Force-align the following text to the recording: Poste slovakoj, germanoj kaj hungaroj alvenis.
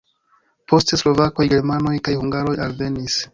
Poste 0.71 0.97
slovakoj, 1.01 1.47
germanoj 1.51 1.93
kaj 2.09 2.17
hungaroj 2.23 2.57
alvenis. 2.69 3.21